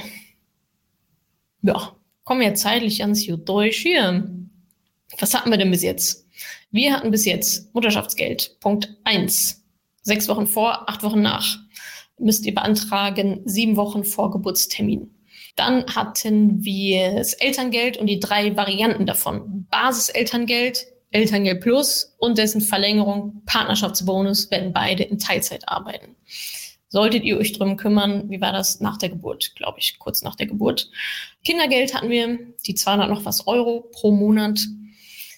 [1.63, 4.31] Ja, kommen wir zeitlich ans Deutsch hier.
[5.19, 6.27] Was hatten wir denn bis jetzt?
[6.71, 8.59] Wir hatten bis jetzt Mutterschaftsgeld.
[8.61, 9.63] Punkt eins
[10.03, 11.59] Sechs Wochen vor, acht Wochen nach
[12.19, 15.11] müsst ihr beantragen, sieben Wochen vor Geburtstermin.
[15.57, 19.67] Dann hatten wir das Elterngeld und die drei Varianten davon.
[19.71, 26.17] Basiselterngeld, Elterngeld Plus und dessen Verlängerung Partnerschaftsbonus, wenn beide in Teilzeit arbeiten.
[26.89, 30.37] Solltet ihr euch drum kümmern, wie war das nach der Geburt, glaube ich, kurz nach
[30.37, 30.91] der Geburt.
[31.45, 34.61] Kindergeld hatten wir, die 200 noch was Euro pro Monat.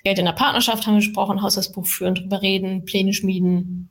[0.05, 3.88] Geld in der Partnerschaft haben wir gesprochen, Haushaltsbuch führen, drüber reden, Pläne schmieden,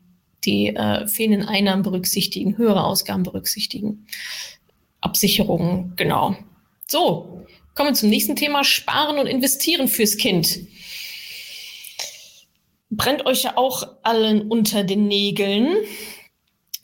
[0.47, 4.07] die äh, fehlenden Einnahmen berücksichtigen, höhere Ausgaben berücksichtigen.
[5.01, 6.35] Absicherungen, genau.
[6.87, 10.59] So, kommen wir zum nächsten Thema, Sparen und Investieren fürs Kind.
[12.89, 15.75] Brennt euch ja auch allen unter den Nägeln.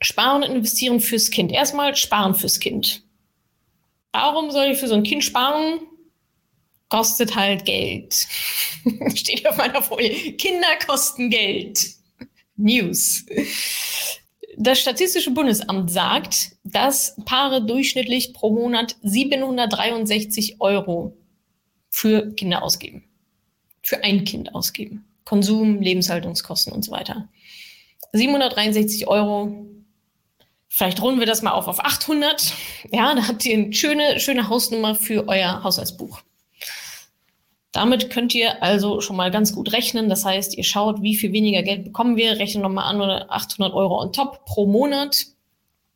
[0.01, 1.51] Sparen und investieren fürs Kind.
[1.51, 3.03] Erstmal sparen fürs Kind.
[4.11, 5.79] Warum soll ich für so ein Kind sparen?
[6.89, 8.13] Kostet halt Geld.
[9.15, 10.33] Steht auf meiner Folie.
[10.33, 11.95] Kinder kosten Geld.
[12.55, 13.25] News.
[14.57, 21.17] Das Statistische Bundesamt sagt, dass Paare durchschnittlich pro Monat 763 Euro
[21.89, 23.03] für Kinder ausgeben.
[23.81, 25.05] Für ein Kind ausgeben.
[25.25, 27.29] Konsum, Lebenshaltungskosten und so weiter.
[28.11, 29.65] 763 Euro
[30.75, 32.51] Vielleicht runden wir das mal auf auf 800.
[32.91, 36.23] Ja, da habt ihr eine schöne, schöne Hausnummer für euer Haushaltsbuch.
[37.73, 40.07] Damit könnt ihr also schon mal ganz gut rechnen.
[40.07, 43.73] Das heißt, ihr schaut, wie viel weniger Geld bekommen wir, rechnen nochmal an oder 800
[43.73, 45.25] Euro on top pro Monat.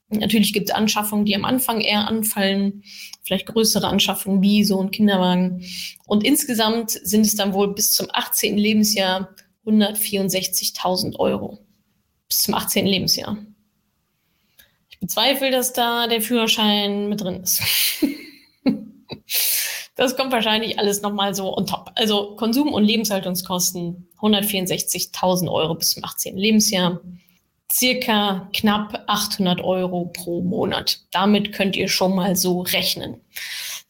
[0.10, 2.84] Natürlich gibt es Anschaffungen, die am Anfang eher anfallen,
[3.24, 5.63] vielleicht größere Anschaffungen wie so ein Kinderwagen.
[6.08, 8.58] Und insgesamt sind es dann wohl bis zum 18.
[8.58, 9.30] Lebensjahr
[9.66, 11.60] 164.000 Euro.
[12.28, 12.88] Bis zum 18.
[12.88, 13.38] Lebensjahr.
[14.90, 17.62] Ich bezweifle, dass da der Führerschein mit drin ist.
[19.98, 21.92] Das kommt wahrscheinlich alles nochmal so on top.
[21.96, 26.38] Also Konsum- und Lebenshaltungskosten 164.000 Euro bis zum 18.
[26.38, 27.02] Lebensjahr.
[27.72, 31.00] Circa knapp 800 Euro pro Monat.
[31.12, 33.22] Damit könnt ihr schon mal so rechnen.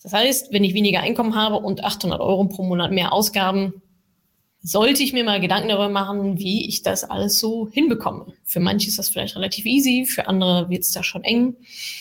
[0.02, 3.82] Das heißt, wenn ich weniger Einkommen habe und 800 Euro pro Monat mehr Ausgaben,
[4.68, 8.34] sollte ich mir mal Gedanken darüber machen, wie ich das alles so hinbekomme.
[8.44, 11.56] Für manche ist das vielleicht relativ easy, für andere wird es da schon eng.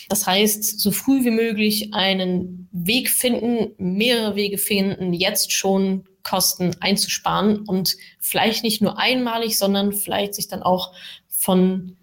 [0.09, 6.75] Das heißt, so früh wie möglich einen Weg finden, mehrere Wege finden, jetzt schon Kosten
[6.81, 10.93] einzusparen und vielleicht nicht nur einmalig, sondern vielleicht sich dann auch
[11.29, 11.95] von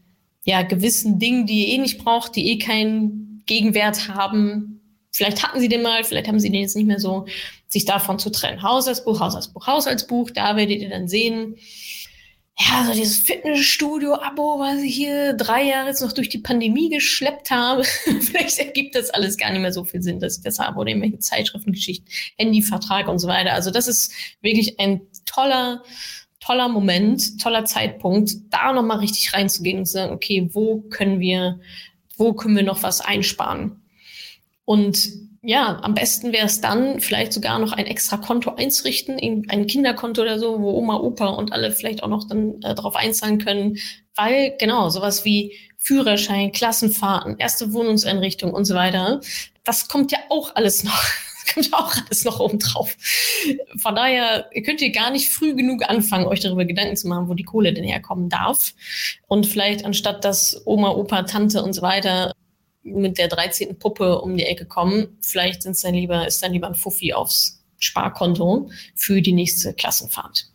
[0.45, 4.81] ja, gewissen Dingen, die ihr eh nicht braucht, die eh keinen Gegenwert haben,
[5.13, 7.27] vielleicht hatten sie den mal, vielleicht haben sie den jetzt nicht mehr so,
[7.75, 8.63] sich davon zu trennen.
[8.63, 11.57] Haushaltsbuch, Haushaltsbuch, Haushaltsbuch, da werdet ihr dann sehen,
[12.57, 17.51] ja, so dieses Fitnessstudio-Abo, was ich hier drei Jahre jetzt noch durch die Pandemie geschleppt
[17.51, 17.83] habe.
[18.21, 20.91] Vielleicht ergibt das alles gar nicht mehr so viel Sinn, dass ich das habe oder
[20.91, 22.07] irgendwelche Zeitschriftengeschichten,
[22.39, 23.55] Handyvertrag und so weiter.
[23.55, 25.83] Also das ist wirklich ein toller,
[26.39, 31.59] toller Moment, toller Zeitpunkt, da nochmal richtig reinzugehen und zu sagen, okay, wo können wir,
[32.17, 33.83] wo können wir noch was einsparen?
[34.65, 39.67] Und ja, am besten wäre es dann, vielleicht sogar noch ein extra Konto einzurichten, ein
[39.67, 43.39] Kinderkonto oder so, wo Oma, Opa und alle vielleicht auch noch dann äh, darauf einzahlen
[43.39, 43.77] können,
[44.15, 49.21] weil genau sowas wie Führerschein, Klassenfahrten, erste Wohnungseinrichtung und so weiter,
[49.65, 51.03] das kommt ja auch alles noch.
[51.53, 52.97] Kommt ja auch alles noch oben drauf.
[53.77, 57.35] Von daher könnt ihr gar nicht früh genug anfangen, euch darüber Gedanken zu machen, wo
[57.35, 58.73] die Kohle denn herkommen darf.
[59.29, 62.33] Und vielleicht anstatt dass Oma, Opa, Tante und so weiter
[62.85, 63.79] mit der 13.
[63.79, 65.17] Puppe um die Ecke kommen.
[65.21, 70.47] Vielleicht sind's dann lieber, ist dann lieber ein Fuffi aufs Sparkonto für die nächste Klassenfahrt.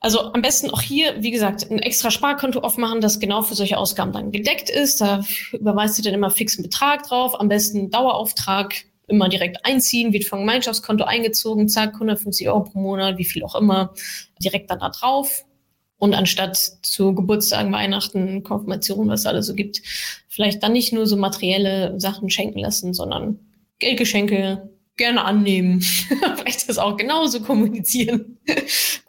[0.00, 3.78] Also am besten auch hier, wie gesagt, ein extra Sparkonto aufmachen, das genau für solche
[3.78, 5.00] Ausgaben dann gedeckt ist.
[5.00, 7.38] Da überweist ihr dann immer fixen Betrag drauf.
[7.40, 8.74] Am besten Dauerauftrag
[9.08, 13.54] immer direkt einziehen, wird vom Gemeinschaftskonto eingezogen, zack, 150 Euro pro Monat, wie viel auch
[13.54, 13.94] immer,
[14.42, 15.45] direkt dann da drauf.
[15.98, 19.82] Und anstatt zu Geburtstagen, Weihnachten, Konfirmationen, was es alles so gibt,
[20.28, 23.38] vielleicht dann nicht nur so materielle Sachen schenken lassen, sondern
[23.78, 25.80] Geldgeschenke gerne annehmen.
[26.36, 28.38] vielleicht das auch genauso kommunizieren.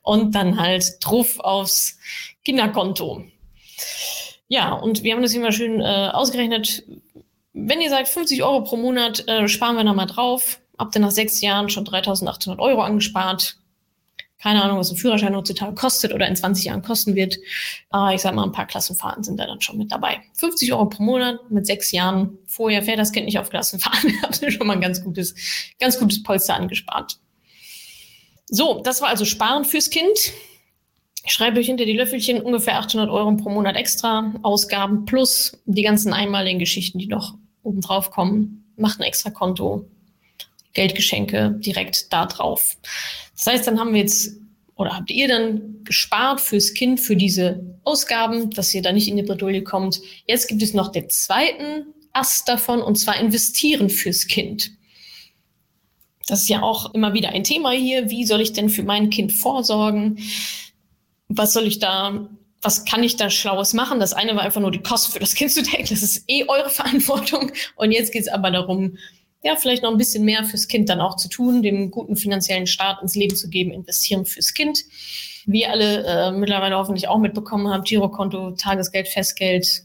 [0.01, 1.97] Und dann halt drauf aufs
[2.45, 3.25] Kinderkonto.
[4.47, 6.83] Ja, und wir haben das immer schön äh, ausgerechnet.
[7.53, 11.11] Wenn ihr sagt, 50 Euro pro Monat äh, sparen wir nochmal drauf, habt ihr nach
[11.11, 13.57] sechs Jahren schon 3.800 Euro angespart
[14.39, 17.37] keine Ahnung, was ein Führerschein heutzutage kostet oder in 20 Jahren kosten wird.
[17.89, 20.21] Aber ich sag mal, ein paar Klassenfahrten sind da dann schon mit dabei.
[20.33, 22.37] 50 Euro pro Monat mit sechs Jahren.
[22.45, 24.13] Vorher fährt das Kind nicht auf Klassenfahrten.
[24.21, 25.33] Habt ihr schon mal ein ganz gutes,
[25.79, 27.17] ganz gutes Polster angespart.
[28.49, 30.17] So, das war also Sparen fürs Kind.
[31.25, 35.81] Ich schreibe euch hinter die Löffelchen ungefähr 800 Euro pro Monat extra Ausgaben plus die
[35.81, 38.71] ganzen einmaligen Geschichten, die noch oben drauf kommen.
[38.77, 39.89] Macht ein extra Konto,
[40.73, 42.77] Geldgeschenke direkt da drauf.
[43.37, 44.37] Das heißt, dann haben wir jetzt
[44.75, 49.17] oder habt ihr dann gespart fürs Kind für diese Ausgaben, dass ihr da nicht in
[49.17, 50.01] die Bredouille kommt.
[50.27, 54.71] Jetzt gibt es noch den zweiten Ast davon und zwar investieren fürs Kind.
[56.27, 58.09] Das ist ja auch immer wieder ein Thema hier.
[58.09, 60.19] Wie soll ich denn für mein Kind vorsorgen?
[61.29, 62.29] Was soll ich da,
[62.61, 63.99] was kann ich da Schlaues machen?
[63.99, 65.87] Das eine war einfach nur die Kosten für das Kind zu decken.
[65.89, 67.51] Das ist eh eure Verantwortung.
[67.77, 68.97] Und jetzt geht es aber darum,
[69.47, 72.67] ja, vielleicht noch ein bisschen mehr fürs Kind dann auch zu tun, dem guten finanziellen
[72.67, 74.83] Start ins Leben zu geben, investieren fürs Kind.
[75.45, 79.83] Wie alle äh, mittlerweile hoffentlich auch mitbekommen haben, Girokonto, Tagesgeld, Festgeld,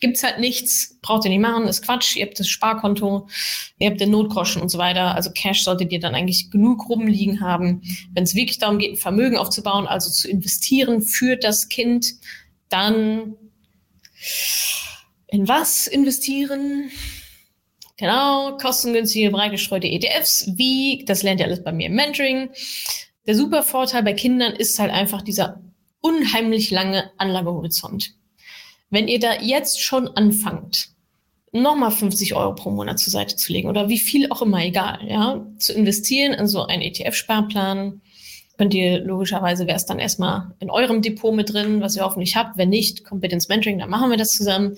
[0.00, 2.16] gibt's halt nichts, braucht ihr nicht machen, ist Quatsch.
[2.16, 3.28] Ihr habt das Sparkonto,
[3.78, 5.14] ihr habt den Notgroschen und so weiter.
[5.14, 7.82] Also Cash solltet ihr dann eigentlich genug rumliegen haben.
[8.14, 12.14] Wenn es wirklich darum geht, ein Vermögen aufzubauen, also zu investieren für das Kind,
[12.68, 13.36] dann
[15.28, 16.90] in was investieren?
[17.98, 20.50] Genau, kostengünstige, breit gestreute ETFs.
[20.54, 21.04] Wie?
[21.06, 22.50] Das lernt ihr alles bei mir im Mentoring.
[23.26, 25.60] Der super Vorteil bei Kindern ist halt einfach dieser
[26.00, 28.14] unheimlich lange Anlagehorizont.
[28.88, 30.90] Wenn ihr da jetzt schon anfangt,
[31.50, 35.00] nochmal 50 Euro pro Monat zur Seite zu legen oder wie viel auch immer, egal,
[35.06, 38.00] ja, zu investieren in so einen ETF-Sparplan,
[38.58, 42.34] könnt ihr logischerweise, wäre es dann erstmal in eurem Depot mit drin, was ihr hoffentlich
[42.34, 42.58] habt.
[42.58, 44.76] Wenn nicht, kommt bitte ins Mentoring, dann machen wir das zusammen.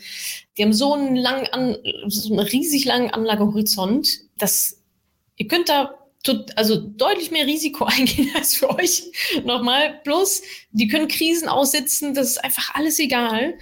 [0.56, 1.76] Die haben so einen langen, an,
[2.06, 4.82] so einen riesig langen Anlagehorizont, dass
[5.36, 5.94] ihr könnt da
[6.56, 9.04] also deutlich mehr Risiko eingehen als für euch
[9.44, 10.00] nochmal.
[10.04, 13.54] Plus, die können Krisen aussitzen, das ist einfach alles egal.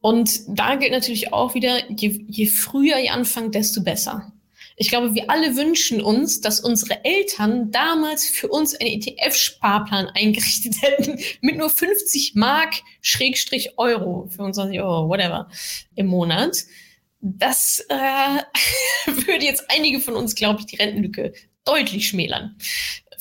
[0.00, 4.32] Und da gilt natürlich auch wieder, je, je früher ihr anfangt, desto besser.
[4.76, 10.82] Ich glaube, wir alle wünschen uns, dass unsere Eltern damals für uns einen ETF-Sparplan eingerichtet
[10.82, 15.48] hätten mit nur 50 Mark Schrägstrich Euro, 25 Euro, whatever,
[15.94, 16.64] im Monat.
[17.20, 17.94] Das äh,
[19.06, 21.32] würde jetzt einige von uns, glaube ich, die Rentenlücke
[21.64, 22.56] deutlich schmälern.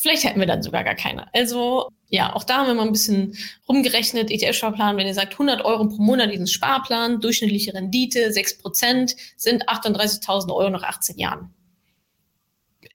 [0.01, 1.31] Vielleicht hätten wir dann sogar gar keine.
[1.31, 3.37] Also ja, auch da haben wir mal ein bisschen
[3.69, 4.31] rumgerechnet.
[4.31, 9.69] ETF-Sparplan, wenn ihr sagt 100 Euro pro Monat diesen Sparplan, durchschnittliche Rendite 6 Prozent, sind
[9.69, 11.53] 38.000 Euro nach 18 Jahren.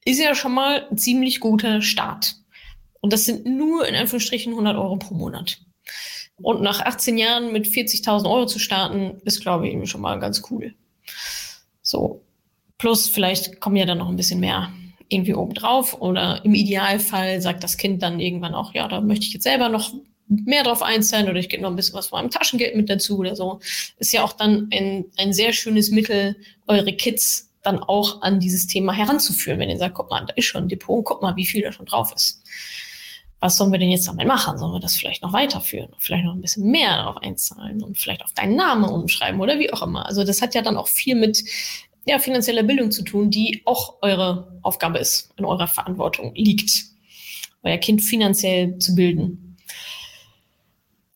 [0.05, 2.35] Ist ja schon mal ein ziemlich guter Start.
[3.01, 5.61] Und das sind nur in Anführungsstrichen 100 Euro pro Monat.
[6.43, 10.43] Und nach 18 Jahren mit 40.000 Euro zu starten, ist, glaube ich, schon mal ganz
[10.51, 10.75] cool.
[11.83, 12.25] So.
[12.79, 14.73] Plus, vielleicht kommen ja dann noch ein bisschen mehr
[15.09, 19.33] irgendwie obendrauf oder im Idealfall sagt das Kind dann irgendwann auch, ja, da möchte ich
[19.33, 19.93] jetzt selber noch
[20.29, 23.19] mehr drauf einzahlen oder ich gebe noch ein bisschen was von meinem Taschengeld mit dazu
[23.19, 23.61] oder so.
[23.99, 26.37] Ist ja auch dann ein, ein sehr schönes Mittel,
[26.67, 30.47] eure Kids dann auch an dieses Thema heranzuführen, wenn ihr sagt, guck mal, da ist
[30.47, 32.43] schon ein Depot, guck mal, wie viel da schon drauf ist.
[33.41, 34.57] Was sollen wir denn jetzt damit machen?
[34.57, 35.91] Sollen wir das vielleicht noch weiterführen?
[35.99, 39.73] Vielleicht noch ein bisschen mehr darauf einzahlen und vielleicht auf deinen Namen umschreiben oder wie
[39.73, 40.07] auch immer.
[40.07, 41.45] Also das hat ja dann auch viel mit
[42.07, 46.85] ja, finanzieller Bildung zu tun, die auch eure Aufgabe ist, in eurer Verantwortung liegt,
[47.63, 49.57] euer Kind finanziell zu bilden.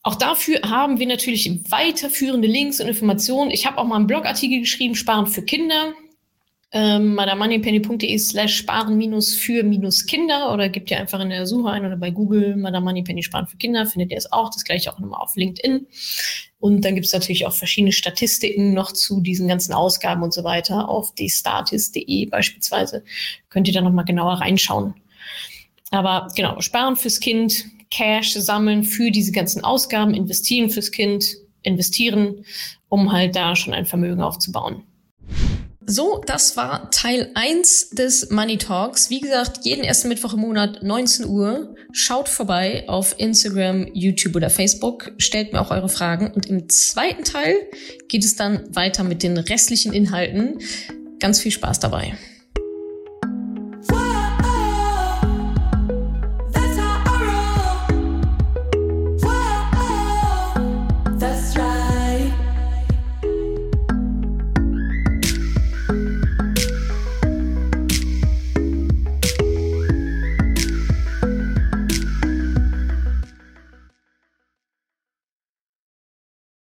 [0.03, 3.51] Auch dafür haben wir natürlich weiterführende Links und Informationen.
[3.51, 5.93] Ich habe auch mal einen Blogartikel geschrieben, Sparen für Kinder
[6.73, 11.71] ähm, madamoneypenny.de slash sparen minus für minus Kinder oder gebt ihr einfach in der Suche
[11.71, 14.51] ein oder bei Google Madamoneypenny sparen für Kinder, findet ihr es auch.
[14.51, 15.87] Das gleiche auch nochmal auf LinkedIn.
[16.61, 20.45] Und dann gibt es natürlich auch verschiedene Statistiken noch zu diesen ganzen Ausgaben und so
[20.45, 23.03] weiter auf destatis.de beispielsweise.
[23.49, 24.95] Könnt ihr da nochmal genauer reinschauen.
[25.91, 32.45] Aber genau, sparen fürs Kind, Cash sammeln für diese ganzen Ausgaben, investieren fürs Kind, investieren,
[32.89, 34.85] um halt da schon ein Vermögen aufzubauen.
[35.93, 39.11] So, das war Teil 1 des Money Talks.
[39.11, 41.75] Wie gesagt, jeden ersten Mittwoch im Monat 19 Uhr.
[41.91, 45.11] Schaut vorbei auf Instagram, YouTube oder Facebook.
[45.19, 46.31] Stellt mir auch eure Fragen.
[46.31, 47.57] Und im zweiten Teil
[48.07, 50.61] geht es dann weiter mit den restlichen Inhalten.
[51.19, 52.17] Ganz viel Spaß dabei.